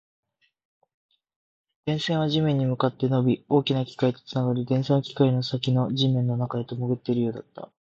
[1.85, 7.69] 電線は地面に向かって伸び、大きな機械とつながり、電線は機械の先の地面の中へと潜っているようだった